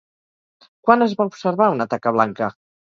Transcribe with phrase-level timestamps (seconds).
[0.87, 2.55] Quan es va observar una taca blanca?